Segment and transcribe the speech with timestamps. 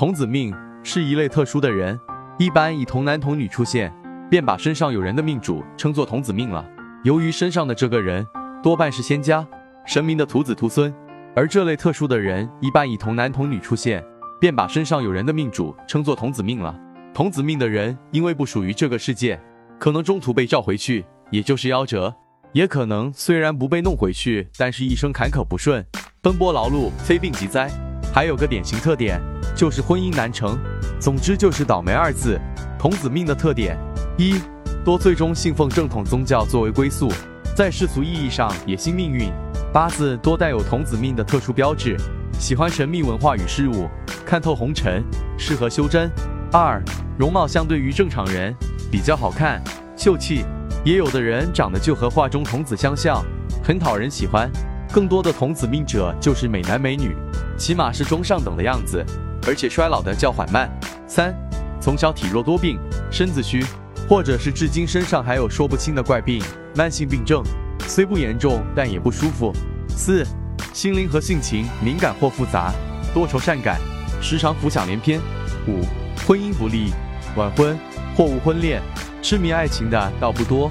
[0.00, 0.50] 童子命
[0.82, 2.00] 是一类特殊的人，
[2.38, 3.94] 一般以童男童女出现，
[4.30, 6.66] 便把身上有人的命主称作童子命了。
[7.04, 8.26] 由于身上的这个人
[8.62, 9.46] 多半是仙家、
[9.84, 10.90] 神明的徒子徒孙，
[11.36, 14.02] 而这类特殊的人一般以童男童女出现，
[14.40, 16.74] 便把身上有人的命主称作童子命了。
[17.12, 19.38] 童子命的人因为不属于这个世界，
[19.78, 22.10] 可能中途被召回去，也就是夭折；
[22.54, 25.84] 也可能虽然不被弄回去，但是一生坎坷不顺，
[26.22, 27.70] 奔波劳碌，非病即灾。
[28.14, 29.20] 还有个典型特点，
[29.60, 30.58] 就是婚姻难成。
[30.98, 32.40] 总之就是倒霉二字。
[32.78, 33.76] 童子命的特点
[34.16, 34.40] 一，
[34.82, 37.12] 多最终信奉正统宗教作为归宿，
[37.54, 39.30] 在世俗意义上也信命运。
[39.70, 41.94] 八字多带有童子命的特殊标志，
[42.38, 43.86] 喜欢神秘文化与事物，
[44.24, 45.04] 看透红尘，
[45.36, 46.10] 适合修真。
[46.50, 46.82] 二，
[47.18, 48.56] 容貌相对于正常人
[48.90, 49.62] 比较好看、
[49.94, 50.42] 秀气，
[50.86, 53.22] 也有的人长得就和画中童子相像，
[53.62, 54.50] 很讨人喜欢。
[54.90, 57.14] 更多的童子命者就是美男美女。
[57.58, 59.04] 起码是中上等的样子，
[59.46, 60.70] 而且衰老的较缓慢。
[61.06, 61.34] 三，
[61.80, 62.78] 从小体弱多病，
[63.10, 63.64] 身子虚，
[64.08, 66.42] 或者是至今身上还有说不清的怪病，
[66.76, 67.42] 慢性病症，
[67.86, 69.52] 虽不严重，但也不舒服。
[69.88, 70.24] 四，
[70.72, 72.72] 心灵和性情敏感或复杂，
[73.12, 73.80] 多愁善感，
[74.20, 75.20] 时常浮想联翩。
[75.66, 75.84] 五，
[76.26, 76.92] 婚姻不利，
[77.36, 77.78] 晚婚
[78.16, 78.80] 或无婚恋，
[79.20, 80.70] 痴迷爱情的倒不多，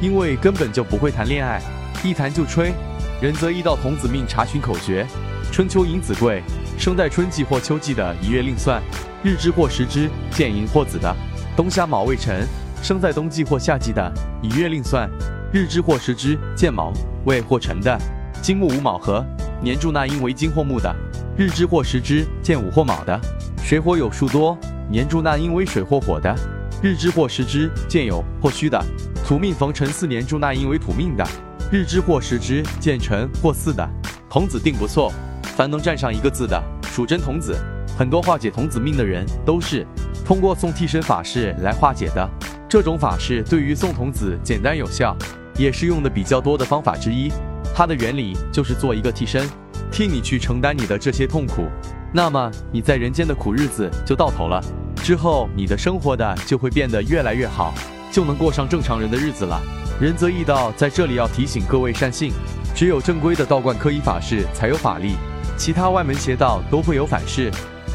[0.00, 1.60] 因为根本就不会谈恋爱，
[2.04, 2.72] 一谈就吹。
[3.20, 5.06] 人则依到童子命查询口诀。
[5.52, 6.42] 春秋寅子贵，
[6.80, 8.80] 生在春季或秋季的一月另算；
[9.22, 11.14] 日支或时支见寅或子的，
[11.54, 12.48] 冬夏卯未辰，
[12.82, 15.06] 生在冬季或夏季的一月另算；
[15.52, 16.90] 日支或时支见卯
[17.26, 18.00] 未或辰的，
[18.40, 19.22] 金木午卯合，
[19.62, 20.90] 年柱纳音为金或木的；
[21.36, 23.20] 日支或时支见午或卯的，
[23.62, 24.56] 水火有数多，
[24.90, 26.34] 年柱纳音为水或火的；
[26.82, 28.82] 日支或时支见酉或戌的，
[29.22, 31.22] 土命逢辰巳年柱纳音为土命的；
[31.70, 33.86] 日支或时支见辰或巳的，
[34.30, 35.12] 童子定不错。
[35.60, 37.54] 凡能占上一个字的，属真童子。
[37.94, 39.86] 很多化解童子命的人，都是
[40.24, 42.26] 通过送替身法事来化解的。
[42.66, 45.14] 这种法事对于送童子简单有效，
[45.58, 47.30] 也是用的比较多的方法之一。
[47.74, 49.46] 它的原理就是做一个替身，
[49.92, 51.66] 替你去承担你的这些痛苦。
[52.10, 54.64] 那么你在人间的苦日子就到头了，
[55.04, 57.74] 之后你的生活的就会变得越来越好，
[58.10, 59.60] 就能过上正常人的日子了。
[60.00, 62.32] 仁泽义道在这里要提醒各位善信，
[62.74, 65.16] 只有正规的道观科仪法事才有法力。
[65.60, 67.52] 其他外门邪道都会有反噬。